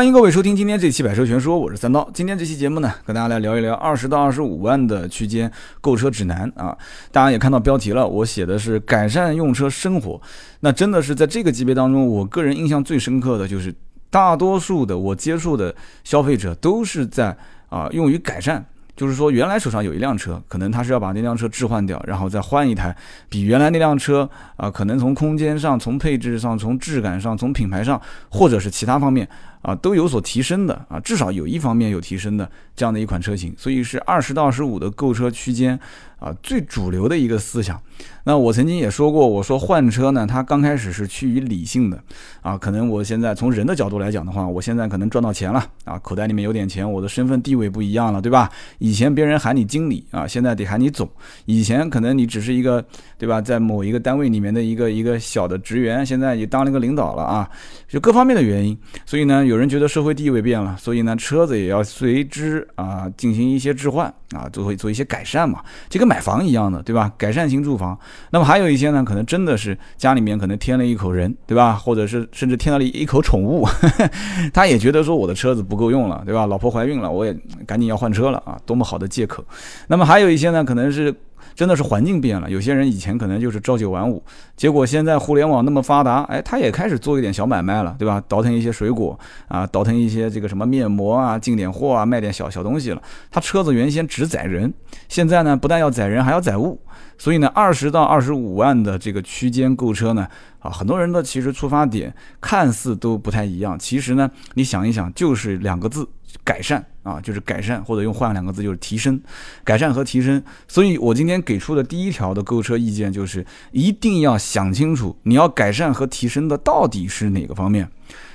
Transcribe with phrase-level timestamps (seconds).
[0.00, 2.08] 欢迎各位收听今天这期《百车全说》，我是三刀。
[2.14, 6.74] 今天这期节目呢，跟大家来聊一聊二十到二十五万的区间购车指南啊。
[7.12, 10.18] 大家也看到标题了，我写的是改善用车生活。
[10.60, 13.74] 那真的是在这个级别当中，我个人印象最深刻的就是，
[14.08, 17.36] 大多数的我接触的消费者都是在
[17.68, 18.64] 啊用于改善。
[18.96, 22.94] 就是说，原来手上有一辆车，可能他是要把那辆车置换掉，然后再换一台
[23.30, 29.26] 比原来那辆车啊，可能从空间上、从配置上、从质感上、从品牌上，或者是其他方面
[29.62, 35.78] 啊，都有所提升的啊，至少有一方面有提升的这样的一款车型，所以是二十到二十五的购车区间。
[36.20, 37.80] 啊，最主流的一个思想。
[38.24, 41.98] 那我曾经也说过，我说换车呢，它刚开始是趋于理性的。
[42.42, 48.50] 啊，可能我现在从人的角度来讲的话，我现在可能赚到钱了，啊，口袋里面有点钱，我的身份地位不一样了，对吧？
[48.80, 51.08] 以前别人喊你经理啊，现在得喊你总。
[51.46, 52.84] 以前可能你只是一个，
[53.16, 57.48] 对吧，在某一个单位里面的一个一个小的职员，现在也当了个领导了啊，
[57.88, 58.76] 就各方面的原因。
[59.06, 66.10] 所以呢，有人觉得社会地位变了，所以呢，车子也要随之啊进行一些置换啊，做会做一些改善嘛，就跟。
[66.10, 67.12] 买房一样的，对吧？
[67.16, 67.96] 改善型住房。
[68.30, 71.74] 那么还有一些呢，可能真的是家里面可能添了一口人，对吧？
[71.74, 73.64] 或者是甚至添了一口宠物，
[74.52, 76.46] 他也觉得说我的车子不够用了，对吧？
[76.46, 77.32] 老婆怀孕了，我也
[77.64, 78.58] 赶紧要换车了啊！
[78.66, 79.44] 多么好的借口。
[79.86, 81.14] 那么还有一些呢，可能是。
[81.54, 84.22] 真的是环境变了，有些人以前可能就是朝九晚五，
[84.56, 88.22] 结果现在互联网那么发达，哎，他也开始做一点小买卖了，对吧？
[88.28, 93.02] 倒腾一些水果啊，倒腾一些这个什么面膜啊，进点货啊，卖点小小东西了。
[93.30, 94.72] 他车子原先只载人，
[95.08, 96.80] 现在呢，不但要载人，还要载物。
[97.20, 100.26] 所以呢，二十到二十五万的这个区间购车呢，
[100.58, 103.78] 啊，很多人的其实出发点看似都不太一样。
[103.78, 106.08] 其实呢，你想一想，就是两个字：
[106.42, 109.20] 改善啊，就是改善，或者用换两个字就是提升，
[109.62, 110.42] 改善和提升。
[110.66, 117.86] 所以我今天给出的第一条的购车意见就是，一定要想清楚，你要改善和提升的到底是哪个方面，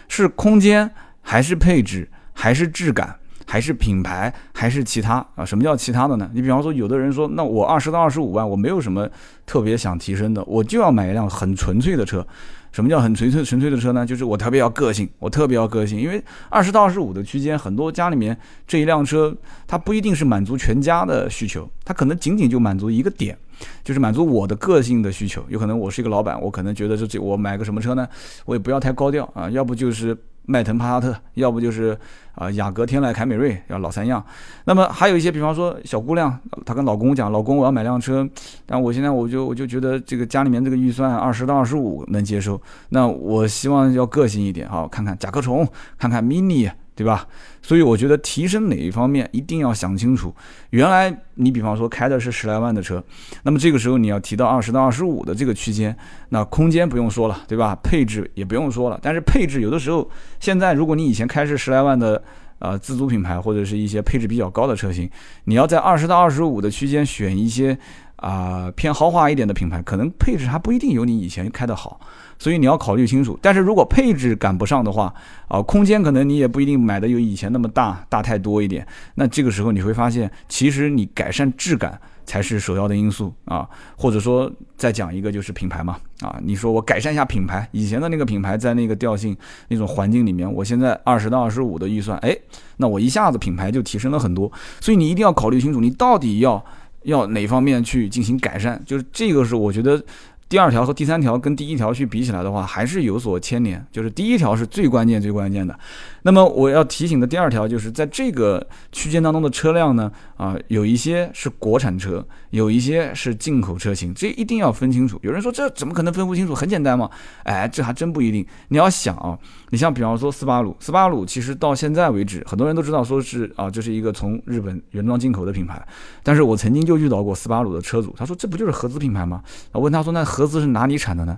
[0.07, 0.91] 是空间
[1.23, 3.15] 还是配置还是质感？
[3.45, 5.45] 还是品牌，还是其他啊？
[5.45, 6.29] 什么叫其他的呢？
[6.33, 9.09] 你比方说，有的人说，那我二十到二十五万，我没有什么
[9.45, 12.25] 特别想提升的，我就要买一辆很纯粹的车。
[12.71, 14.05] 什么叫很纯粹纯粹的车呢？
[14.05, 15.97] 就是我特别要个性，我特别要个性。
[15.97, 18.37] 因为二十到二十五的区间，很多家里面
[18.67, 19.33] 这一辆车，
[19.65, 23.37] 它不一定是满足全家的需求，它可能仅仅就满足一个点，
[23.81, 25.41] 就是满足我的个性的需求。
[25.47, 28.05] 有可能我是一个老板，我可能觉得这这我买个什么车呢？
[28.43, 30.17] 我也不要太高调啊，要不就是。
[30.45, 31.97] 迈腾、帕萨特，要不就是
[32.35, 34.23] 啊雅阁、天籁、凯美瑞，要老三样。
[34.65, 38.27] 那么还有一些，比方说小姑娘，她跟老公讲：“老公，我要买辆车，
[38.65, 42.61] 但我现在我就我就觉得这个家里面这个预算二十到二十五能接受。
[42.89, 45.67] 那我希望要个性一点，好看看甲壳虫，
[45.97, 47.27] 看看 mini。”对吧？
[47.61, 50.33] 所以我觉得提升哪一方面一定要想清楚。
[50.69, 53.03] 原来你比方说开的是十来万的车，
[53.43, 55.95] 那么这个时候你要提到二十到二十五的这个区间，
[56.29, 57.75] 那空间不用说了，对吧？
[57.83, 58.99] 配置也不用说了。
[59.01, 62.23] 但是配置有的时候，现在如果你以前开是十来万的
[62.59, 65.09] 呃自主品牌或者是一些配置比较高的车型，
[65.43, 67.77] 你要在二十到二十五的区间选一些
[68.25, 71.99] 啊偏豪华一点的品牌，可能配置还不一定有你以前开的好。
[72.37, 75.13] 所以你要考虑清楚，但是如果配置赶不上的话，
[75.47, 83.65] 啊，空间可能你也不一定买的有以前那么大大太多一点，那这个时候你会发现，其实你改善质感才是首要的因素啊，
[83.95, 89.35] 或者说再讲一个就是品牌嘛，啊，你说我改善一下品牌，以前的那个品牌在那个调性
[89.69, 92.37] 那种环境里面，我现在二十到二十五的预算，哎，
[92.75, 96.65] 那我一下子品牌就提升了很多，所以你一定要考虑清楚，你到底要
[97.05, 100.03] 要哪方面去进行改善，就是这个是我觉得。
[100.47, 103.83] 第二条和第三条跟第一条去比起来的话，还是有所牵连。
[103.91, 105.77] 就是第一条是最关键、最关键的。
[106.25, 115.19] 那么我要提醒的第二条就是，在这个区间当中的车辆呢，啊，有一些是国产车，有一些是进口车型，这一定要分清楚。
[115.21, 116.55] 有人说这怎么可能分不清楚？
[116.55, 117.07] 很简单嘛，
[117.43, 118.43] 哎，这还真不一定。
[118.69, 119.37] 你要想啊，
[119.69, 125.79] 你像比方说斯巴鲁，斯巴鲁其实到现在为止，很多人都知道说是啊，这是一个从日本原装进口的品牌。
[126.23, 129.43] 但是我曾经就遇到过斯巴鲁的车主，他说这不就是合资品牌吗？
[129.73, 131.37] 我问他说那合资是哪里产的呢？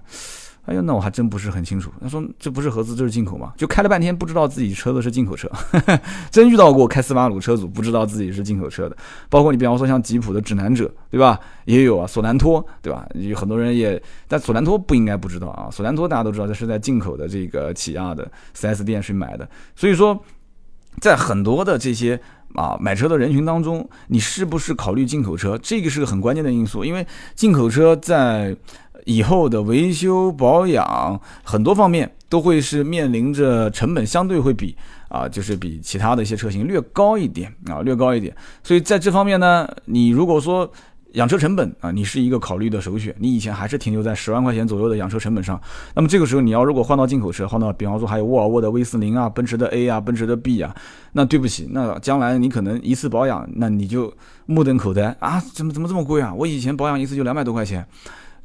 [0.67, 1.89] 哎呦，那我还真不是很清楚。
[2.01, 3.53] 他说这不是合资，这是进口吗？
[3.55, 5.49] 就开了半天不知道自己车子是进口车，
[6.29, 8.97] 真遇到过开斯巴鲁车主不知道自己是进口车的。
[9.29, 11.39] 包括你比方说像吉普的指南者，对吧？
[11.63, 13.07] 也有啊，索兰托，对吧？
[13.15, 15.69] 有很多人也，但索兰托不应该不知道啊。
[15.71, 19.49] 索兰托大家都知道，这是在进口的这个起亚的 4S 店去买的。
[19.73, 20.21] 所以说，
[20.99, 22.19] 在很多的这些
[22.55, 25.57] 啊买车的人群当中，你是不是考虑进口车？
[25.63, 28.53] 这个是个很关键的因素，因为进口车在。
[29.07, 34.75] 以后的维修保养很多方面都会是面临着成本相对会比
[35.07, 38.35] 啊，就是比其他的一些车型略高一点啊，略高一点。
[38.61, 40.69] 所以在这方面呢，你如果说
[41.13, 43.15] 养车成本啊，你是一个考虑的首选。
[43.17, 45.59] 你以前还是停留在十万块钱左右的养车成本上，
[45.95, 50.75] 那么这个时候你要如果换到进口车，换到比方说还有沃尔沃的 V 四零啊，奔驰的 A 啊，奔驰的 B 啊，
[51.13, 54.13] 那对不起，那将来你可能一次保养，那你就
[54.47, 56.33] 目瞪口呆啊，怎么怎么这么贵啊？
[56.33, 57.87] 我以前保养一次就两百多块钱。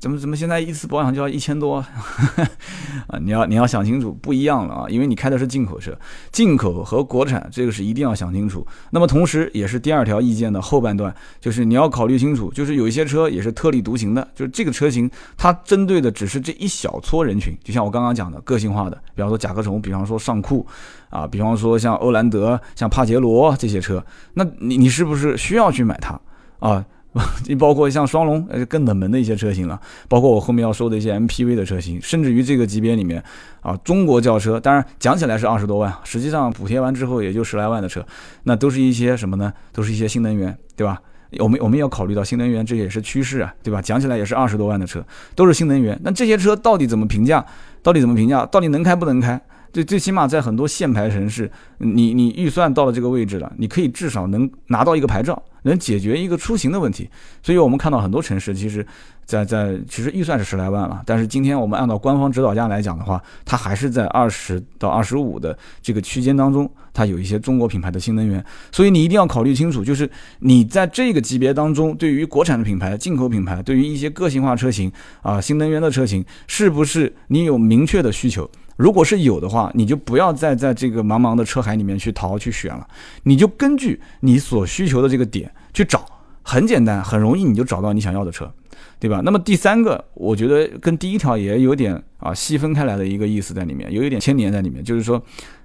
[0.02, 1.76] 怎么怎么现在一次保养就要一千多
[3.06, 3.20] 啊？
[3.20, 4.86] 你要你要想清楚，不一样了啊！
[4.88, 5.96] 因为你开的是进口车，
[6.32, 8.66] 进口和国产这个是一定要想清楚。
[8.90, 20.66] 那么同时也是第二条意见的后半段，就是你要考虑清楚，就是有一些车也是特立独行的，就是这个车型它针对的只是这一小撮人群，就像我刚刚讲的个性化的，比方说甲壳虫，比方说尚酷
[21.10, 26.20] 啊，比方说像欧蓝德、像帕杰罗这些车，那你你是不是需要去买它
[26.58, 26.84] 啊？
[27.46, 29.78] 你包括像双龙，呃，更冷门的一些车型了，
[30.08, 33.22] 包括我后面要说的一些 MPV 的车型，甚至于这个级别里面，
[33.60, 38.04] 啊，中国轿车，当然讲起来是二十多万，实际上补贴完之后也就十来万的车，
[38.44, 39.52] 那都是一些什么呢？
[39.72, 41.00] 都是一些新能源，对吧？
[41.38, 43.80] 我们我们要考虑到新能源，这也是趋势啊，对吧？
[43.80, 45.04] 讲起来也是二十多万的车，
[45.34, 47.44] 都是新能源，那这些车到底怎么评价？
[47.82, 48.44] 到底怎么评价？
[48.46, 49.40] 到底能开不能开？
[49.72, 57.08] 最最起码在很多限牌城市，你你预算到了这个位置了，你可以至少能拿到一个牌照，能解决一个出行的问题。
[57.42, 58.86] 所以我们看到很多城市，其实，
[59.24, 68.44] 在在其实预算是十来万了，但是今天我们按照官方指导价来讲的话，它还是在二十到二十五的这个区间当中，它有一些中国品牌的新能源。
[68.70, 70.08] 所以你一定要考虑清楚，就是
[70.40, 74.90] 你在这个级别当中，对于国产的品牌、进口品牌，对于一些个性化车型
[75.22, 78.50] 啊、新能源的车型，是不是你有明确的需求？
[78.76, 82.86] 如果是有的话，你就不要再在这个茫茫的车海里面去淘去选了，
[83.24, 86.04] 你就根据你所需求的这个点去找，
[86.42, 88.52] 很简单，很容易你就找到你想要的车，
[88.98, 89.20] 对吧？
[89.24, 95.22] 那么第三个，我觉得跟第一条也有点啊细分开来的一个意思在里面，有一点牵连在里面，就是说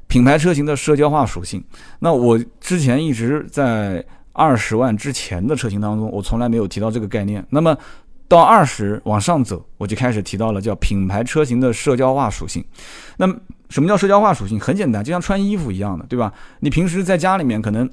[0.07, 1.63] 品牌车型的社交化属性。
[1.99, 7.43] 那我之前一直在二十万之前的车型当中，我从来没有提到这个概念。
[7.49, 7.75] 那么
[8.27, 12.63] 到二十往上走，我就开始提到了叫品牌车型的社交化属性。
[13.17, 13.35] 那么
[13.69, 14.59] 什么叫社交化属性？
[14.59, 16.33] 很简单，就像穿衣服一样的，对吧？
[16.59, 17.89] 你平时在家里面可能。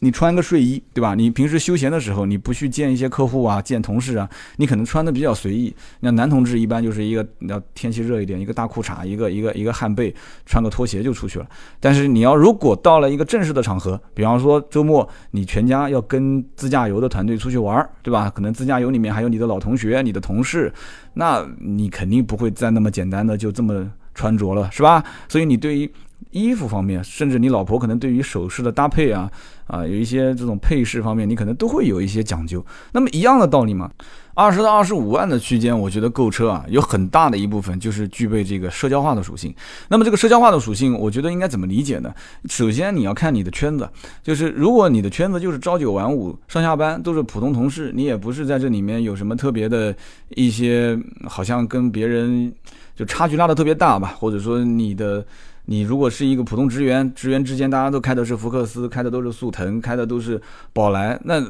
[0.00, 1.14] 你穿个睡衣，对吧？
[1.14, 5.74] 你平时休闲的时候，你不去见一些客户啊，见同事啊，你可能穿的比较随意。
[6.00, 10.14] 那男同志一般就是一个，要天气热一点，一个大裤衩，一个一个一个汗背，
[10.46, 11.46] 穿个拖鞋就出去了。
[11.78, 18.30] 但是你要如果到了一个正式的场合，比方说周末你全家要跟自驾游的团队出去玩，对吧？
[18.30, 20.72] 可能自驾游里面还有你的老同学、你的同事，
[21.12, 25.04] 那你肯定不会再那么简单的就这么穿着了，是吧？
[25.28, 25.92] 所以你对于
[26.30, 29.30] 衣服方面，甚至你老婆可能对于首饰的搭配啊，
[29.66, 32.64] 啊，有一些这种配饰方面，你可能都会有一些讲究。
[32.92, 33.90] 那么一样的道理嘛，
[34.34, 39.52] 二十到二十五万的区间，我觉得购车啊，有很大的一部分就是具备这个社交化的属性。
[39.88, 42.14] 那么这个社交化的属性，我觉得应该怎么理解呢？
[42.48, 43.88] 首先你要看你的圈子，
[44.22, 49.94] 就是如果你的圈子就是朝九晚五，上下班都是普通同事，你也不是在这里面有什么特别的
[50.36, 50.96] 一些，
[51.26, 52.52] 好像跟别人
[52.94, 55.24] 就差距拉的特别大吧，或者说你的。
[55.66, 60.40] 你如果是一个普通职员，职员之间大家都开的是福克斯，开的都是速腾，开的都是
[60.72, 61.42] 宝来，那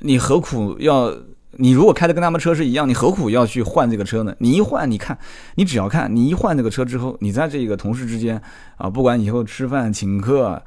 [0.00, 1.12] 你何苦要？
[1.58, 4.34] 你如果开的跟他们车是一样，你何苦要去换这个车呢？
[4.40, 5.16] 你一换，你看，
[5.54, 8.38] 你只要看，你一换这个车之后，你在这个同事之间
[8.76, 10.62] 啊，不管以后吃饭请客，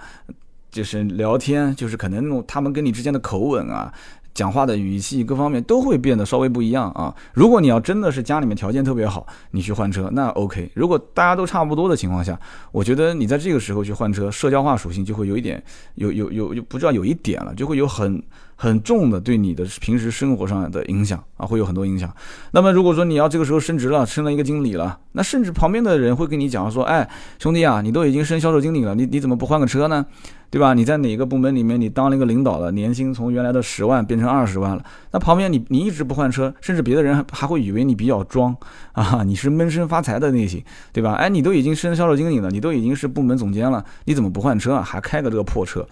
[0.72, 3.94] 就是聊天，就是可能他们跟你之间的口吻啊。
[4.40, 7.14] 讲话的语气各方面都会变得稍微不一样啊！
[7.34, 10.72] 如果你要真的是家里面条件特别好，你去换车那 OK。
[10.74, 12.40] 如果大家都差不多的情况下，
[12.72, 15.62] 我觉得你在这个时候去换车，社交化属性就会有一点，
[15.96, 18.24] 有有有有不知道有一点了，就会有很。
[18.62, 22.14] 很重的对你的平时生活上的影响啊，会有很多影响。
[22.52, 30.06] 那么如果说你要这个时候升职了，升了一个经理了，那甚至旁边的人会跟你讲说：“哎，兄弟啊，你都已经升销售经理了，你你怎么不换个车呢？
[30.50, 30.74] 对吧？
[30.74, 38.54] 你在哪个部门里面你当了一个领导了，年薪从原来的十万变成二十万了，那旁边你你一直不换车，甚至别的人还会以为你比较装
[38.92, 40.62] 啊，你是闷声发财的类型，
[40.92, 41.14] 对吧？
[41.14, 44.84] 哎，你都已经升销售经理了，你都已经是部门总监了，你怎么不换车啊？
[44.84, 45.88] 还开个这个破车，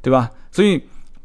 [0.00, 0.30] 对吧？
[0.52, 0.80] 所以。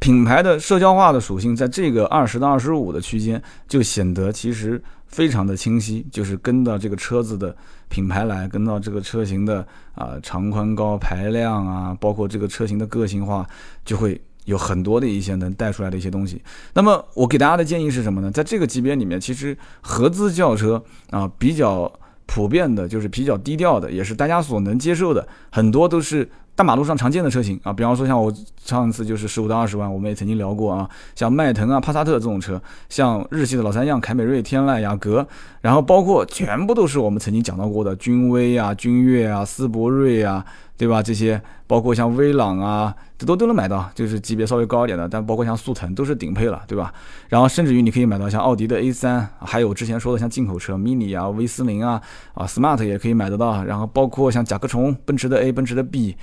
[0.08, 7.54] 品牌的社交化的属性，在这个二十到二十五的区间，就显得其实非常的清晰，就是跟到这个车子的
[7.90, 13.46] 品牌来，跟到这个车型的啊长宽高排量啊，包括这个车型的个性化，
[13.84, 16.42] 就会有很多的一些能带出来的一些东西。
[16.74, 18.32] 那么我给大家的建议是什么呢？
[18.32, 21.92] 在这个级别里面，其实合资轿车啊比较
[22.26, 26.30] 普遍的，就是比较低调的，也是大家所能接受的，很多都是。
[26.58, 28.34] 大马路上常见的车型啊，比方说像我
[28.66, 32.60] 上次就是十五到二十万，我们也曾经聊过啊，像迈腾啊、帕萨特这种车，
[32.90, 35.28] 像日系的老三样，凯美瑞、天籁、雅阁，
[35.62, 40.44] 然后包括全部都是我们曾经讲到过的君威啊、君越啊、思铂睿啊，
[40.78, 41.02] 对吧？
[41.02, 45.10] 这些包括像威朗啊，这都都能买到，就是级别稍微高一点的。
[45.10, 46.94] 但包括像速腾都是顶配了，对吧？
[47.28, 52.00] 然后甚至于你可以买到像奥迪的 A3，还有之前说的像进口车 Mini 啊、威斯林啊、
[52.36, 53.64] 啊 Smart 也可以买得到。
[53.64, 56.16] 然后包括像甲壳虫、奔驰的 A、奔驰的 B。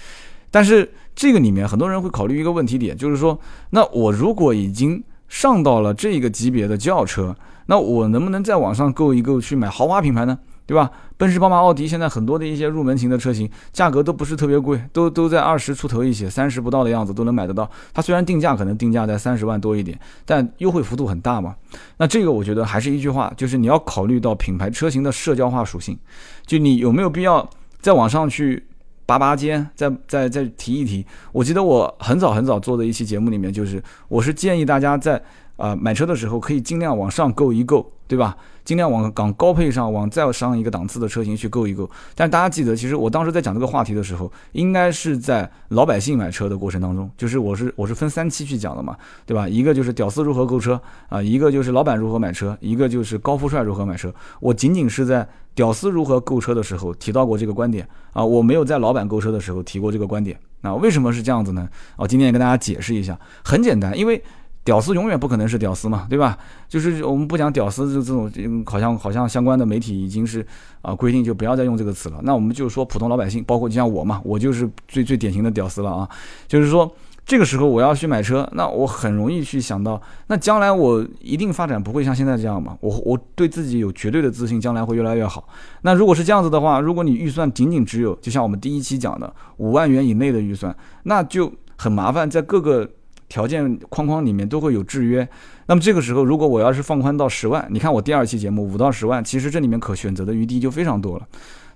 [0.51, 3.37] 但是这个里面很多人会考虑一个问题点，就是说，
[3.71, 7.35] 那我如果已经上到了这个级别的轿车，
[7.67, 10.39] 那我能不能在网上购一购去买豪华品牌呢？
[10.67, 10.91] 对吧？
[11.17, 17.71] 奔驰、宝马、奥迪现在很多的一些入门型的车型，价格都不是特别贵，都都在二十出头一些，三十不到的样子都能买得到。
[17.93, 21.55] 它虽然定价可能定价在三十万多一点，但优惠幅度很大嘛。
[21.99, 25.99] 那这个我觉得还是一句话，就是你要考虑到品牌车型的社交化属性，
[26.47, 27.49] 就你有没有必要
[27.81, 28.65] 在网上去
[29.07, 31.07] 拔拔尖，再再再提一提。
[31.33, 35.23] 我记得我很早很早做的一期节目里面，就是我是建议大家在。
[35.57, 38.37] 啊，买车的时候可以尽量往上购一购，对吧？
[38.65, 41.89] 尽量往港高配上，往再上一个档次的车型去购一购。
[42.15, 48.97] 但大家记得，其实我当时在讲这个话题的时候，应该是在老百姓买车的过程当中，就是我是我是分三期去讲的嘛，
[49.27, 49.47] 对吧？
[49.47, 50.81] 一个就是屌丝如何购车
[51.11, 54.13] 啊，一个就是老板如何买车，一个就是高富帅如何买车。
[54.41, 60.39] 我仅仅是在屌丝如何购车的时候提到过这个观点啊，我没有在老板购车的时候提过这个观点。
[60.63, 61.69] 那为什么是这样子呢？
[61.97, 64.23] 哦，今天也跟大家解释一下，很简单，因为。
[64.65, 66.39] 屌丝永远不可能是屌丝嘛，对吧？
[66.69, 70.45] 就是我们不讲屌丝这这种，好像好像相关的媒体已经是
[70.81, 72.19] 啊规定就不要再用这个词了。
[72.23, 76.09] 那我们就说普通老百姓，包括就像我嘛，我就是最最典型的屌丝了啊。
[76.49, 76.91] 就是说
[77.27, 82.75] 这个时候我要去买车，那我很容易去想到，那将来我一定发展不会像现在这样嘛？
[82.81, 85.47] 我我对自己有绝对的自信，将来会越来越好。
[85.83, 92.89] 那如果是这样子的话，如果你预算仅仅只有就像我们第一期讲的五万元以内的预算，那就很麻烦，在各个。
[93.35, 95.29] 条件框框里面都会有制约，
[95.67, 101.27] 那么这个时候，如果我要是放宽到十万，你看我第二期节目五到十万，其实这里面可选择的余地就非常多了，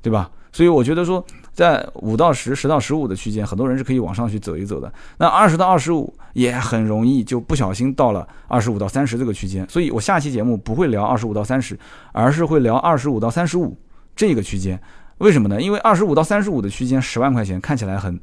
[0.01, 0.31] 对吧？
[0.53, 4.93] 所以我觉得说，在五到十、十到十五的区间，很多人是可以往上去走一走的。
[5.19, 9.69] 那二十到二十五也很容易就不小心到了二十五到三十这个区间。
[9.69, 11.77] 所以我下期节目不会聊二十五到三十，
[12.13, 13.77] 而是会聊二十五到三十五
[14.15, 14.81] 这个区间。
[15.19, 15.61] 为什么呢？
[15.61, 18.17] 因为二十五到三十五的区间十万块钱看起来很。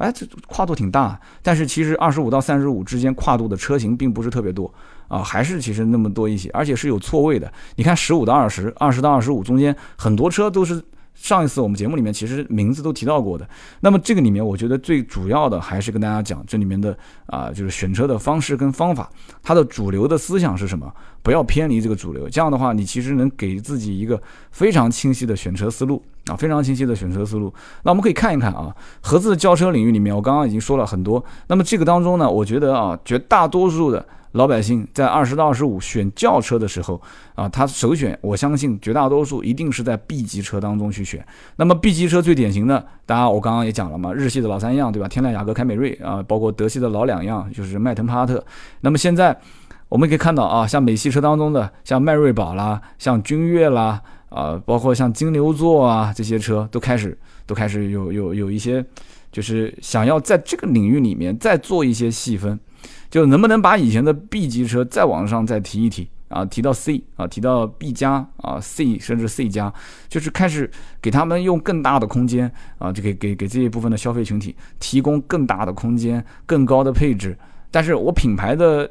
[0.00, 4.72] 哎，这跨度挺大，但是其实二十五到三十五之间跨度的车型并不是特别多
[5.08, 7.52] 啊，还是其实那么多一些，而且是有错位的。
[7.76, 10.82] 你看十五到二十，二十到二十五中间很多车都是。
[11.20, 13.46] 上一次我们节目里面其实名字都提到过的，
[13.80, 16.96] 那么这个里面我觉得最主要的还是跟大家讲这里面的
[17.26, 19.08] 啊，就是选车的方式跟方法，
[19.42, 20.90] 它的主流的思想是什么？
[21.22, 27.52] 不要偏离这个主流，这样的话你其实能给自己一个非常清晰的选车思路啊，非常清晰的选车思路。
[27.82, 34.04] 那我们可以看一看啊，合资的轿车领域里面，我刚刚已经说了很多，那么这个当中呢，我觉得啊，绝大多数的。
[34.32, 37.00] 老百姓在二十到二十五选轿车的时候
[37.34, 41.26] 啊，他首选，我相信绝大多数一定是在 B 级车当中去选。
[41.56, 45.08] 那么 B 级车最典型的，当然我刚刚也讲了嘛，日系的老三样，对吧？
[45.08, 48.44] 天籁、雅阁、凯美瑞啊，包括德系的老两样，就是迈腾、帕萨特。
[48.82, 49.36] 那么现在
[49.88, 58.84] 我们可以看到啊，像美系车当中的，像迈锐宝啦，像君越啦，啊，包括像金牛座啊这些车，都开始都开始有有有一些，
[59.32, 62.56] 就是想要在这个领域里面再做一些细分。
[63.10, 66.44] 就能不能把以前的 B 级车再往上再提一提啊？
[66.44, 69.72] 提到 C 啊，提到 B 加啊，C 甚至 C 加，
[70.08, 70.70] 就是开始
[71.02, 77.36] 给他们用更大的空间啊，就给给给这一部分的消费群体提供更大的空间、更高的配置。
[77.70, 78.90] 但是我品牌的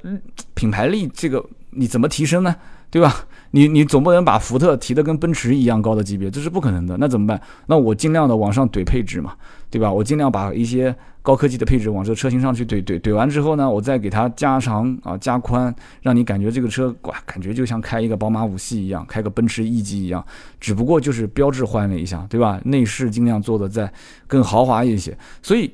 [0.54, 2.56] 品牌力这个你怎么提升呢？
[2.90, 3.14] 对吧？
[3.52, 6.96] 你你总不能把福特提的跟奔驰一样高的级别，这是不可能的。
[6.98, 7.42] 那怎么办？
[7.66, 9.34] 那我尽量的往上怼配置嘛，
[9.72, 9.92] 对吧？
[9.92, 20.24] 我尽量把一些高科技的配置往这车型上去怼怼怼完之后呢，我再给它加长啊加宽，让你感觉这个车哇，感觉就像开一个宝马五系一样，开个奔驰 E 级一样，
[20.60, 22.62] 只不过就是标志换了一下，对吧？
[22.66, 23.92] 内饰尽量做的再
[24.28, 25.72] 更豪华一些，所以。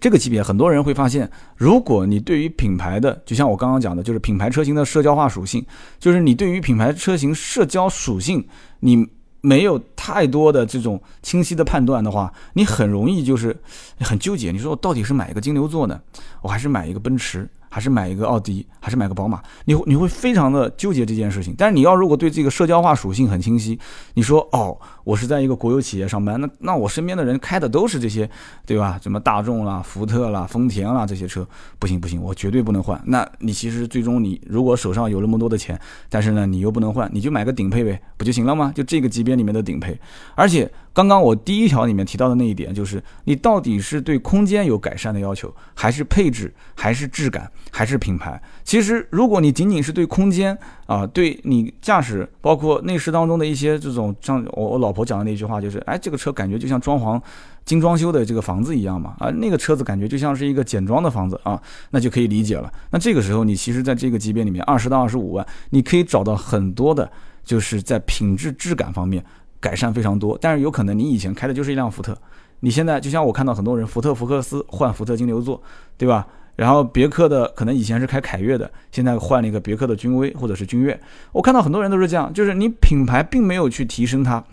[0.00, 5.64] 这个级别，很多人会发现，如果你对于品牌的，就像我刚刚讲的，就是品牌车型的社交化属性，
[5.98, 8.42] 就是你对于品牌车型社交属性，
[8.80, 9.06] 你
[9.42, 13.54] 没有太多的这种清晰的判断的话，你很容易就是
[14.00, 14.50] 很纠结。
[14.50, 16.00] 你说我到底是买一个金牛座呢，
[16.40, 17.48] 我还是买一个奔驰？
[17.72, 19.40] 还是买一个奥迪，还是买个宝马？
[19.64, 21.54] 你你会非常的纠结这件事情。
[21.56, 23.78] 但是你要如果对这个社交化属性很清晰，
[24.14, 28.28] 你说哦，我是在一个国有企业上班，那那我身边的人开的都是这些，
[28.66, 28.98] 对吧？
[29.02, 31.46] 什么大众啦、福特啦、丰田啦这些车，
[31.78, 33.00] 不行不行，我绝对不能换。
[33.06, 35.78] 那你其实最终你如果手上有那么多的钱，
[36.08, 38.72] 但是呢你又不能换，你就买个顶配呗，不就行了吗？
[38.74, 39.98] 就这个级别里面的顶配。
[40.34, 48.40] 而且刚刚我第一条里面提到的那一点，就是你到底是对空间有改善的要求，还是配置，还是质感，还是品牌？
[48.64, 50.56] 其实，如果你仅仅是对空间
[50.90, 57.22] 啊，对你驾驶，包括内饰当中的一些这种，像我我老婆讲的那句话，就是，哎，这个车感觉就像装潢
[57.64, 62.72] 精装修的这个房子一样嘛，啊，那个车子感觉就像是一个简装的房子啊，那就可以理解了。
[62.90, 67.08] 那这个时候，你其实在这个级别里面，二十到二十五万，你可以找到很多的，
[67.44, 69.24] 就是在品质质感方面。
[69.60, 72.16] 改善非常多，但是有可能你以前开的就是一辆福特，
[72.60, 75.62] 你现在就像我看到很多人福特福克斯换福特金牛座，
[75.98, 76.26] 对吧？
[76.60, 81.00] 然后别克的可能以前是开凯越的，现在换了一个别克的君威或者是君越，
[81.32, 84.44] 我看到很多人都是这样，就是你品牌并没有去提升它，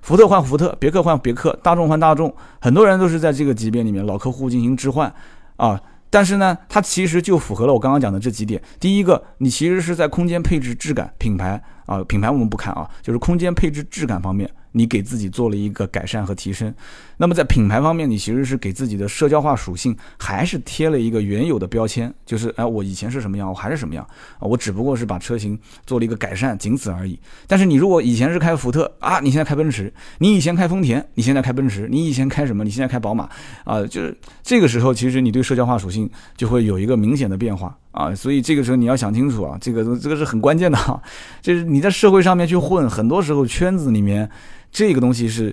[0.00, 5.12] 福特换福特，别克换别克，大众换大众，很多人都是在这个级别里面老客户进行置换
[5.56, 5.78] 啊。
[6.08, 8.58] 但是呢，它其实就符合了我刚刚讲的这几点。
[8.80, 14.50] 第一个，你其实是在空间配置、质感、品牌啊，品牌我们不看啊，就是空间配置、质感方面。
[14.72, 16.72] 你给自己做了一个改善和提升，
[17.16, 24.06] 那么在品牌方面，你其实是给自己的社交化属性还是贴了一个原有的标签，就是哎，我以前是什么样，我还是什么样
[24.38, 27.18] 啊，我只不过是把车型做了一个改善，仅此而已。
[27.46, 33.28] 但是你如果以前是开福特啊，你现在开奔驰；你以前开丰田，你现在开奔驰；你以前开什么，你现在开宝马
[33.64, 41.02] 啊，就是这个时候，其实你对社交化属性就会有一个明显的变化啊，所以这个时候你要想清楚啊，这个这个是很关键的哈，
[41.40, 44.28] 就是你在社会上面去混，很多时候圈子里面。
[44.72, 45.52] 这个东西是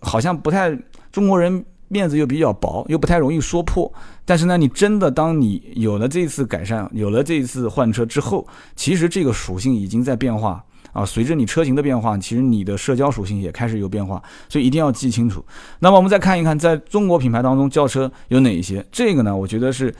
[0.00, 0.74] 好像不太
[1.12, 3.92] 中国人面子又比较薄，又不太容易说破。
[4.24, 10.64] 但是呢，你真的当你有了这次改善，有了这一次换车之后，其实这个属性已经在变化
[10.94, 11.04] 啊。
[11.04, 15.44] 随着你车型的变化，其实你的社交属性也开始有变化，所以一定要记清楚。
[15.80, 18.82] 那么我们再看一看，在中国品牌当中轿车有哪一些？
[18.90, 19.94] 这个呢，我觉得是，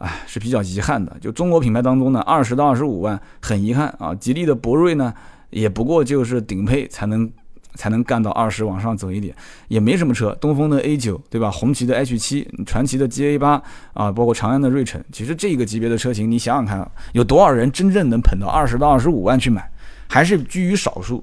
[0.00, 1.16] 哎，是比较遗憾的。
[1.20, 4.14] 就中国品牌当中呢，二十到二十五万，很遗憾啊。
[4.14, 5.14] 吉利的博瑞呢，
[5.48, 7.30] 也不过就是顶配才能。
[7.76, 9.32] 才能干到二十往上走一点，
[9.68, 10.36] 也没什么车。
[10.40, 11.48] 东风的 A 九，对吧？
[11.48, 13.62] 红旗的 H 七，传祺的 GA 八
[13.94, 15.00] 啊，包括长安的睿骋。
[15.12, 19.70] 其实这个级别的车型，你想想看，有多少人真正能捧到二十到二十五万去买，
[20.08, 21.22] 还是居于少数。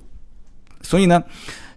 [0.81, 1.21] 所以呢，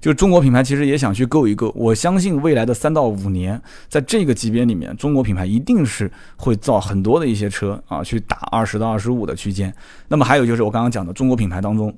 [0.00, 1.71] 就中国品牌其实也想去够一购。
[1.76, 9.75] 我相信未来的三到五年，在这个级别里面，中国品牌一定是会造很多的一些车啊，去打二十到二十五的区间。
[10.09, 11.95] 那么还有就是我刚刚讲的中国品牌当中。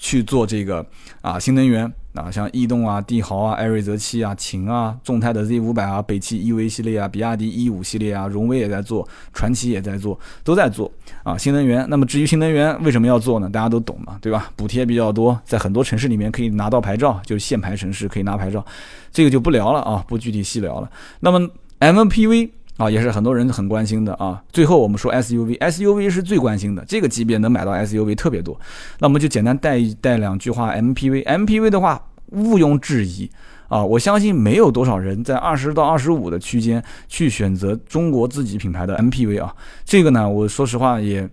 [0.00, 0.86] 去做这个
[1.22, 10.90] 啊，新能源啊，像逸动啊、帝豪啊、艾瑞泽七啊、秦啊、众泰的 Z 五百啊、北汽 EV 系列啊、比亚迪 E 五系列啊、荣威也在做，传祺也在做，都在做
[11.22, 11.38] 啊。
[11.38, 13.48] 新能源，那么至于新能源为什么要做呢？
[13.48, 14.50] 大家都懂嘛，对吧？
[14.56, 18.64] 补贴比较多，在很多城市里面可以拿到牌照，就是限牌城市可以拿牌照，
[19.12, 20.90] 这个就不聊了啊，不具体细聊了。
[21.20, 21.48] 那么
[21.80, 22.50] MPV。
[22.78, 24.42] 啊，也是很多人很关心的啊。
[24.50, 28.58] 最后我们说 SUV，SUV 是最关心的，这个级别能买到 SUV 特别多。
[29.00, 33.28] 那我们就简单带一带两句话，MPV，MPV 的话毋庸置疑
[33.68, 39.54] 啊，我相信没有多少人在二十到二十五的区间去选择中国自己品牌的 MPV 啊。
[39.84, 41.28] 这个呢，我说实话也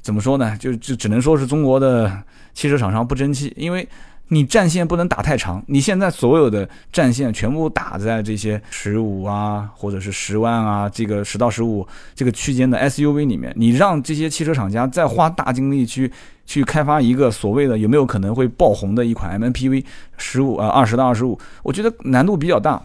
[0.00, 2.10] 怎么说呢，就就只能说是中国的
[2.54, 3.86] 汽车厂商不争气，因为。
[4.28, 16.10] 你战线不能打太长，你现在所有的战线全部打在这些十五啊，或者是十万啊，这个十到十五这个区间的 SUV 里面，你让这些汽车厂家再花大精力去
[16.44, 19.84] 去开发一个所谓的有没有可能会爆红的一款 MPV，
[20.16, 22.82] 十五啊二十到二十五，我觉得难度比较大。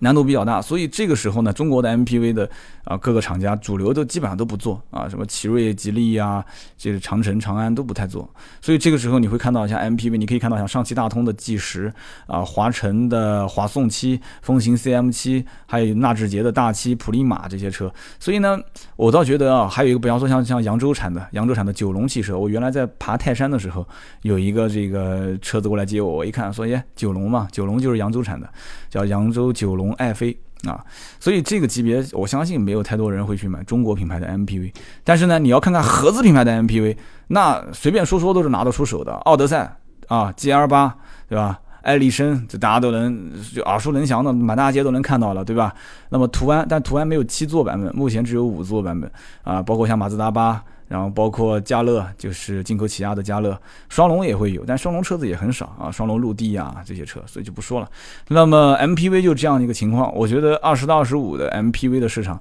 [0.00, 2.48] 难度比较大，所以这个时候呢，中国的 MPV 的
[2.84, 6.44] 啊各个厂家主流都基本上都不做啊，什么奇瑞、吉利呀，
[6.76, 8.28] 这个长城、长安都不太做。
[8.60, 11.92] 所以这个时候你会看到像 MPV，你可以看到像上汽大通的 G 十
[12.26, 17.92] 啊，华晨的华颂七、风行 CM 七，还有纳智捷的大七、普利马这些车。
[18.20, 18.58] 所以呢，
[18.96, 23.86] 我倒觉得啊，还有一个，比方说像像扬州产的扬州产的九龙汽车，我原来在爬泰山的时候，
[24.22, 28.48] 有一个这个车子过来接我，我一看说，耶，九龙嘛，九龙就是扬州产的，
[28.88, 29.92] 叫扬州九龙。
[29.94, 30.84] 爱飞啊，
[31.20, 34.72] 所以这个级别，我相信没有太多人会去买中国品牌的 MPV。
[35.04, 36.96] 但是呢，你要看看合资品牌的 MPV，
[37.28, 39.12] 那随便说说都是拿得出手的。
[39.12, 39.76] 奥德赛
[40.08, 40.96] 啊，GL 八，
[41.28, 41.60] 对吧？
[41.82, 45.72] 爱力绅，这大家都能就耳熟能详的，满大街都能看到了，对吧？
[46.10, 49.10] 那么途安，但途安没有七座版本，目前只有五座版本
[49.42, 50.62] 啊，包括像马自达八。
[50.88, 57.90] 然后包括嘉乐，就是进口起亚的嘉乐，双龙也会有，但双龙车子也很少啊，双龙陆地呀这些车，所以就不说了。
[58.28, 62.40] 那么 MPV 就这样一个情况，我觉得二十到二十五的 MPV 的市场，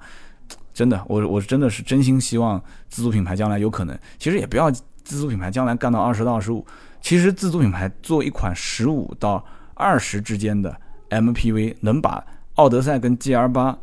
[0.74, 6.66] 真的，我我真的是真心希望自主品牌将来有可能，其实也不要自主品牌将来干到二十到二十五，
[7.02, 10.74] 其实自主品牌做一款十五到二十之间的
[11.10, 12.24] MPV，能把
[12.56, 13.78] 奥德赛跟 GL 八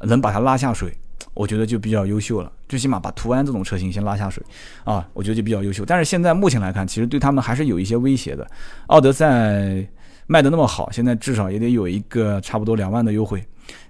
[0.00, 0.94] 能把它拉下水。
[1.32, 4.42] 我觉得就比较优秀了，最起码把途安这种车型先拉下水，
[4.84, 5.84] 啊，我觉得就比较优秀。
[5.84, 8.46] 但是现在目前来看，其实对他们还是有一些威胁的。
[8.88, 9.86] 奥德赛，
[10.26, 13.42] 卖的那么好，现在至少也得有一个差不多两万的优惠。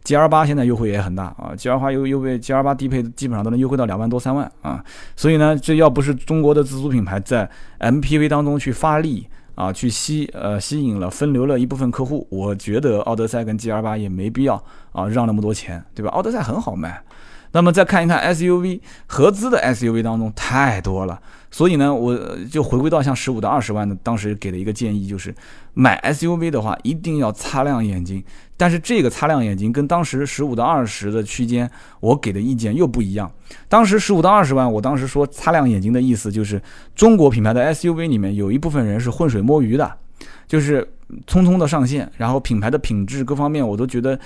[0.05, 4.85] G L 八现在优惠也很大啊，G L 八优优惠 G L 八低配基本上都能优惠到两万多三万啊。
[5.17, 14.63] 所以呢，这要不是中国的自主品牌在 M P V 当中去发力啊，去吸呃吸引了分流了一部分客户，我觉得奥德赛跟 G R 八也没必要
[14.93, 16.11] 啊让那么多钱，对吧？
[16.11, 17.03] 奥德赛很好卖。
[17.55, 21.21] 那么再看一看 SUV 合资的 SUV 当中太多了，
[21.53, 22.19] 所以呢，我
[22.51, 25.33] 就回归到像十五到二十万的，当时给的一个建议就是，
[25.73, 28.23] 买 SUV 的话一定要擦亮眼睛。
[28.57, 33.31] 但是这个擦亮眼睛跟当时十五到二十的区间，我给的意见又不一样。
[33.69, 36.61] 当时十五到二十万，我当时说擦亮眼睛的意思就是，
[36.97, 39.97] 中国品牌的 SUV 里面有一部分人是浑水摸鱼的，
[40.49, 40.85] 就是
[41.29, 44.19] 匆匆的上线，然后品牌的品质各方面我都觉得。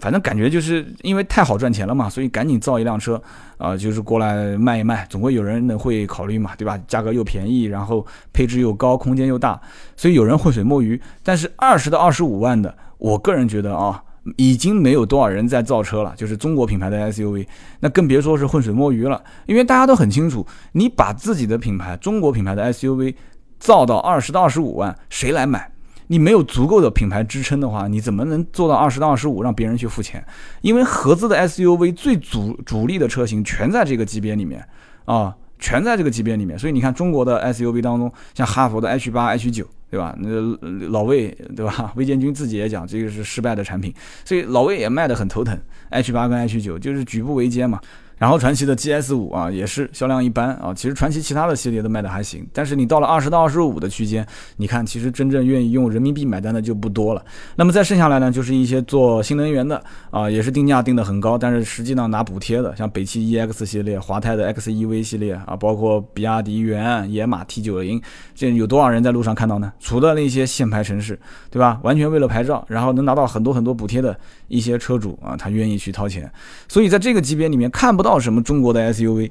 [0.00, 3.20] 反正感觉就是因为太好赚钱了嘛，所以赶紧造一辆车，
[3.56, 6.78] 啊，就是过来卖一卖，总归有人呢会考虑嘛，对吧？
[6.86, 9.58] 价格又便宜，然后配置又高，空间又大，
[9.96, 11.00] 所以有人浑水摸鱼。
[11.22, 14.02] 但是二十到二十五万的，我个人觉得啊，
[14.36, 17.46] 已经没有多少人在造车了，就是中国品牌的 SUV，
[17.80, 19.22] 那更别说是浑水摸鱼了。
[19.46, 23.14] 因为大家都很清楚，你把自己的品牌，中国品牌的 SUV
[23.58, 25.70] 造到二十到二十五万，谁来买？
[26.08, 30.22] 你没有足够的品牌支撑的话，你怎么能做到二十到二十五让别人去付钱？
[30.62, 34.66] 因为合资的 SUV 最主主力的车型全在这个级别里面
[35.04, 36.58] 啊，全在这个级别里面。
[36.58, 40.16] 所以你看中国的 SUV 当中，像哈佛的 H 八、H 九，对吧？
[40.18, 40.28] 那
[40.88, 41.92] 老魏，对吧？
[41.96, 43.92] 魏建军自己也讲这个是失败的产品，
[44.24, 45.58] 所以老魏也卖得很头疼。
[45.90, 47.80] H 八跟 H 九就是举步维艰嘛。
[48.18, 54.26] 然后传祺的 GS 五啊也是销量一般啊，其实传祺其他的系列都卖的还行，但是你到了二十到二十五的区间，
[54.56, 57.24] 你看其实真正愿意用人民币买单的就不多了。
[57.54, 68.02] 那么再剩下来呢，就是一些做新能源的啊，也是定价定的很高，但是实际上拿补贴的，像北汽 EX 系列、华泰的 XEV 系列啊，包括比亚迪元、野马 T 九零，
[68.34, 69.72] 这有多少人在路上看到呢？
[69.78, 71.16] 除了那些限牌城市，
[71.50, 71.78] 对吧？
[71.84, 76.28] 完全为了牌照，然后能拿到很多很多补贴的一些车主啊，他愿意去掏钱。
[76.66, 78.07] 所以在这个级别里面看不到。
[78.08, 79.30] 到什么中国的 SUV，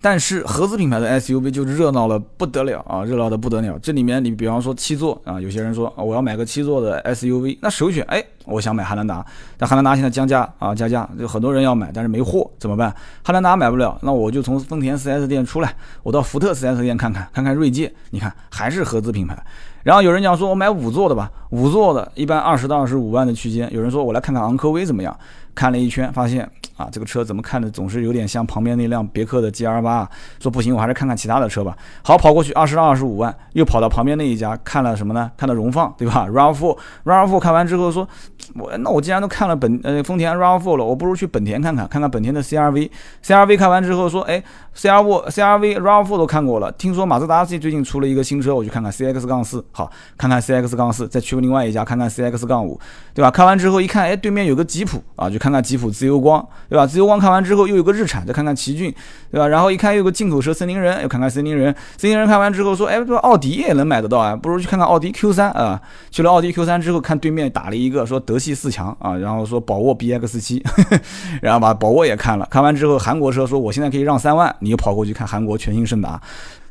[0.00, 3.78] 但是合资品牌的 SUV 就热闹了不得了啊，热闹的不得了。
[3.78, 9.24] 这里面你比方说七座啊，有些人说我要买个七座的 SUV，那首选哎，我想买汉兰达，
[9.56, 12.92] 但汉兰达现在降价啊，加价，就很多人要买，但是没货怎么办？
[13.22, 19.40] 汉兰达买不了，那我就从丰田 4S 店出来，我到福特 4S 店看看，看看锐界，你看还是合资品牌。
[19.84, 23.72] 然后有人讲说我买五座的吧，五座的一般二十到二十五万的区间。
[23.72, 25.16] 有人说我来看看昂科威怎么样？
[25.54, 26.48] 看了一圈，发现
[26.80, 30.08] 啊，这个车怎么看着总是有点像旁边那辆别克的 GL 八。
[30.40, 31.76] 说不行，我还是看看其他的车吧。
[32.02, 35.30] 好，跑过去二十到二十五万，又跑到旁边那一家看了什么呢？
[35.36, 38.08] 看到荣放，对吧？RAV4，RAV4 看完之后说，
[38.54, 44.42] 我那我既然都看了本呃丰田 RAV4 了，我不如去本田看看，看看本田的 CRV，CRV 看完之后说，哎
[44.76, 52.80] ，CRV，CRV RAV4 都看过了，听说马自达 C 最近出了一个新车，我去看看 CX 杠四，好，看看 CX 杠四，再去另外一家看看 CX 杠五，
[53.12, 53.30] 对吧？
[53.30, 55.40] 看完之后一看，哎，对面有个吉普啊，就。
[55.40, 56.86] 看看吉普自由光，对吧？
[56.86, 58.94] 自由光看完之后，又有个日产，再看看奇骏，
[59.30, 59.48] 对吧？
[59.48, 61.74] 然后一看又有个进口车森林人，又看看森林人。
[61.98, 65.80] 森林人看完之后说：“哎，这奥迪也能买得到啊，不如去看看奥迪 Q 三啊。”
[66.10, 70.64] 去了奥迪 Q 三之后，看对面打了一个说德系四强啊，然后说宝沃 BX 七，
[71.42, 72.46] 然后把宝沃也看了。
[72.48, 76.20] 看完之后，韩国车说：“我现在可以让三万，你又跑过去看韩国全新胜达。”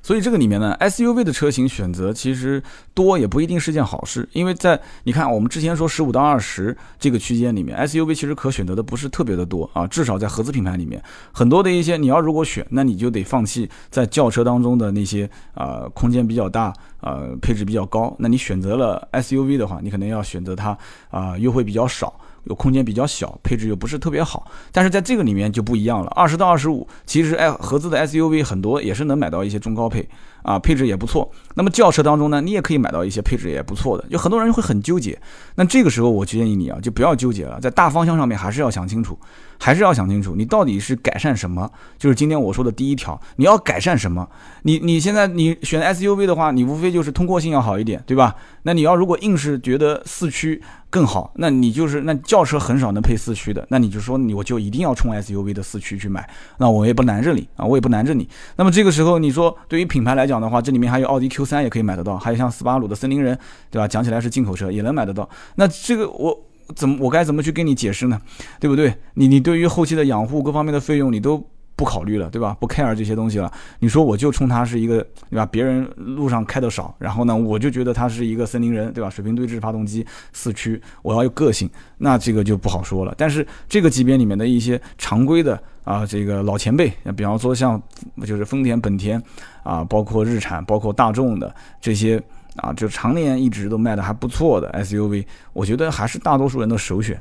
[0.09, 2.63] 所以这个里面呢，SUV 的车型选择其实
[2.95, 10.99] 多也不一定是件好事，因为在你看我们之前说十五到二十这个区间里面，SUV 其实可选择的不是特别的多啊，至少在合资品牌里面，
[11.31, 20.75] 很多的一些你要如果选，那你就得放弃在轿车当中的那些啊空间比较大、呃配置比较高，那你选择了 SUV 的话，你可能要选择它
[21.11, 22.19] 啊优惠比较少。
[22.49, 26.07] 有空间比较小，配置又不是特别好，但是在这个里面就不一样了。
[26.15, 30.09] 二十到二十五，其实哎，合资的 SUV 很多也是能买到一些中高配
[30.41, 31.31] 啊，配置也不错。
[31.53, 34.03] 那么轿车当中呢，你也可以买到一些配置也不错的。
[34.09, 35.19] 有很多人会很纠结，
[35.55, 39.17] 那这个时候我建议你啊，就不要纠结了，在大方向上面还是要想清楚，
[39.59, 41.69] 还是要想清楚，你到底是改善什么？
[41.99, 44.27] 就是今天我说的第一条，你要改善什么？
[44.63, 48.35] 你你现在你选 SUV 的话，你无非就是通过性要好一点，对吧？
[48.63, 50.61] 那你要如果硬是觉得四驱。
[50.91, 58.27] 更好，那你就是那轿车很少能配四驱的，那你就说你我就一定要冲 SUV 的四驱去买，那我也不拦着你啊，我也不拦着你。
[58.55, 63.37] 那么这个时候你说对于品牌来讲的话，这里面还有奥迪 Q 三也可以买得到，还有像斯巴鲁的森林人，
[63.69, 63.87] 对吧？
[63.87, 65.29] 讲起来是进口车也能买得到。
[65.57, 66.35] 那这个我
[66.75, 68.19] 怎么我该怎么去跟你解释呢？
[68.59, 68.93] 对不对？
[69.13, 71.45] 你你对于后期的养护各方面的费用你都。
[71.79, 72.57] 不考虑了，对吧？
[72.59, 73.49] 不 care 这些东西了。
[73.79, 74.97] 你说我就冲它是一个，
[75.29, 75.45] 对吧？
[75.45, 79.09] 别人路上开的少，然后呢，我就觉得它是一个森林人，对吧？
[79.09, 83.15] 水平对置发动机四驱，我要有个性，那这个就不好说了。
[83.17, 87.81] 但是这个级别里面的一些常规的啊，这个老前辈，比方说像
[88.25, 89.23] 就是丰田、本田
[89.63, 92.21] 啊，包括日产、包括大众的这些
[92.59, 97.19] 啊，就常年一直都卖的还不错的 SUV，我觉得还是大多数人的首选。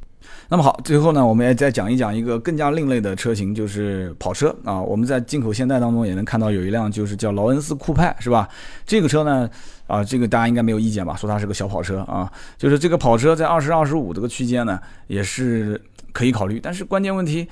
[0.50, 4.80] 那么好，最后呢，我们也再讲一讲一个更加另类的车型，就是跑车啊。
[4.80, 8.48] 我们在进口现代当中也能看到有一辆，就是叫劳恩斯酷派，是吧？
[8.86, 9.48] 这个车呢，
[9.86, 11.16] 啊，这个大家应该没有意见吧？
[11.16, 15.80] 说它是个小跑车啊，就是这个跑车在二十二十五这个区间呢，也是
[16.12, 16.60] 可以考虑。
[16.62, 17.46] 但是关键问题，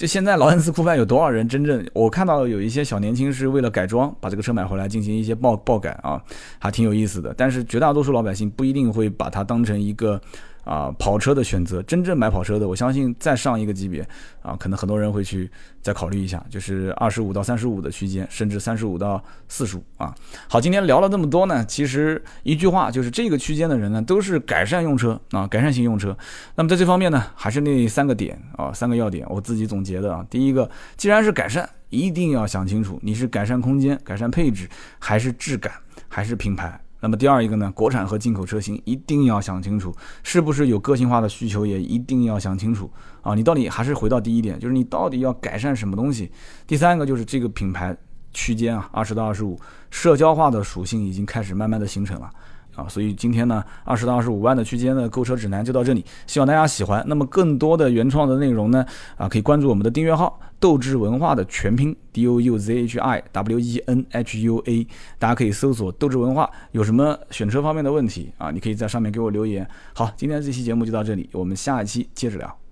[0.00, 1.86] 就现在劳恩斯酷派有多少人真正？
[1.92, 6.18] 我看到有一些小年轻是为了改装把这个车买回来进行一些爆爆改啊，
[6.58, 7.34] 还挺有意思的。
[7.36, 10.18] 但是绝大多数老百姓不一定会把它当成一个。
[10.64, 14.06] 啊，跑车的选择，真正买跑车的，我相信再上一个级别
[14.42, 15.50] 啊，可能很多人会去
[15.82, 20.14] 再考虑一下，就是二十五到三十五的区间，甚至三十五到四十五啊。
[20.48, 26.16] 好，今天聊了这么多呢，其实一句话就是这个区间的人呢，都是改善用车啊，改善型用车。
[26.54, 30.24] 那么在这方面呢，还是那三个点啊，三个要点，我自己总结的啊。
[30.28, 34.68] 第一个，既然是改善，一定要想清楚，你是改善空间、改善配置，
[34.98, 35.72] 还是质感，
[36.08, 36.80] 还是品牌。
[37.00, 42.90] 那么第二一个呢，国产和进口车型一定要想清楚，是不是有个性化的需求，也一定要想清楚
[43.22, 43.34] 啊！
[43.34, 46.30] 你到底还是回到第一点，就是你到底要改善什么东西？
[46.66, 47.96] 第三个就是这个品牌
[48.32, 49.58] 区间啊，二十到二十五，
[49.90, 52.30] 社交化的属性已经开始慢慢的形成了。
[52.80, 57.04] 啊，所以今天呢，二十到二十五万的区间的购车指南就到这里，希望大家喜欢。
[57.06, 58.84] 那么更多的原创的内容呢，
[59.16, 64.86] 啊，可以关注我们的订阅号“斗志文化”的全拼 D O U Z H I W E N H U A，
[65.18, 69.68] 大家可以搜索“斗志文化”，有什么选车方面的问题啊，你可以在上面给我留言。
[69.94, 72.69] 好，今天这期节目就到这里，我们下一期接着聊。